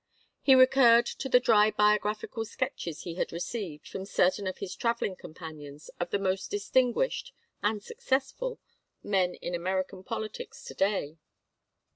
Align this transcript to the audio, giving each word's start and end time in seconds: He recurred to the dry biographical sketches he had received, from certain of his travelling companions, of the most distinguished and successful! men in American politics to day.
He 0.41 0.55
recurred 0.55 1.05
to 1.05 1.29
the 1.29 1.39
dry 1.39 1.69
biographical 1.69 2.43
sketches 2.43 3.03
he 3.03 3.13
had 3.13 3.31
received, 3.31 3.87
from 3.87 4.05
certain 4.05 4.47
of 4.47 4.57
his 4.57 4.75
travelling 4.75 5.15
companions, 5.15 5.91
of 5.99 6.09
the 6.09 6.17
most 6.17 6.49
distinguished 6.49 7.31
and 7.61 7.83
successful! 7.83 8.59
men 9.03 9.35
in 9.35 9.53
American 9.53 10.03
politics 10.03 10.63
to 10.63 10.73
day. 10.73 11.17